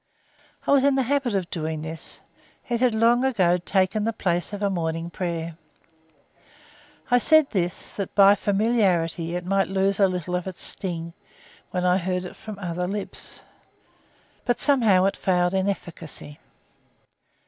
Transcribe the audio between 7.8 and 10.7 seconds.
that by familiarity it might lose a little of its